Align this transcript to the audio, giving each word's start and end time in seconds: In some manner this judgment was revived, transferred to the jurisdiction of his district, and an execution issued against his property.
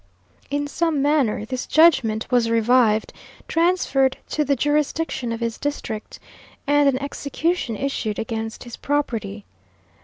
In 0.49 0.65
some 0.65 0.99
manner 0.99 1.45
this 1.45 1.67
judgment 1.67 2.25
was 2.31 2.49
revived, 2.49 3.13
transferred 3.47 4.17
to 4.29 4.43
the 4.43 4.55
jurisdiction 4.55 5.31
of 5.31 5.41
his 5.41 5.59
district, 5.59 6.17
and 6.65 6.89
an 6.89 6.97
execution 6.99 7.75
issued 7.75 8.17
against 8.17 8.63
his 8.63 8.75
property. 8.77 9.45